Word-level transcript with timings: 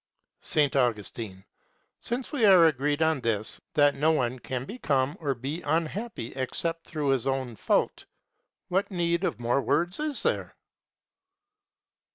S. 0.41 0.75
Augustine. 0.75 1.45
Since 1.99 2.31
we 2.31 2.43
are 2.45 2.65
agreed 2.65 3.03
on 3.03 3.21
this, 3.21 3.61
that 3.75 3.93
no 3.93 4.11
one 4.11 4.39
can 4.39 4.65
become 4.65 5.15
or 5.19 5.35
be 5.35 5.61
unhappy 5.61 6.33
except 6.35 6.87
through 6.87 7.09
his 7.09 7.27
own 7.27 7.55
fault, 7.55 8.05
what 8.67 8.89
need 8.89 9.23
of 9.23 9.39
more 9.39 9.61
words 9.61 9.99
is 9.99 10.23
there? 10.23 10.55